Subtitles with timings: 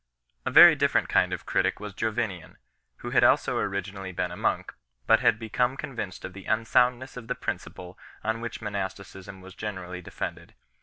[0.47, 2.55] A very different kind of critic was Jovinian 5,
[2.97, 4.73] who had also originally been a monk,
[5.05, 10.01] but had become convinced of the unsoundness of the principle on which monasticism was generally
[10.01, 10.55] defended.